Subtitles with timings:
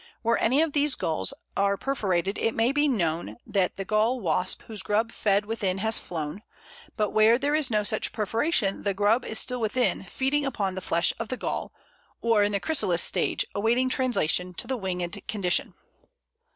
[0.23, 4.63] Where any of these galls are perforated it may be known that the Gall wasp
[4.63, 6.41] whose grub fed within has flown,
[6.97, 10.81] but where there is no such perforation the grub is still within, feeding upon the
[10.81, 11.71] flesh of the gall,
[12.19, 15.75] or in the chrysalis stage, awaiting translation to the winged condition.